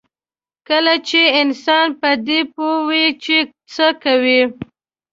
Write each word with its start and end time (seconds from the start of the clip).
کله 0.67 0.93
چې 1.07 1.21
انسان 1.41 1.87
په 2.01 2.09
دې 2.27 2.39
پوه 2.53 2.77
وي 2.87 3.05
چې 3.23 3.37
څه 3.73 3.87
کوي. 4.03 4.41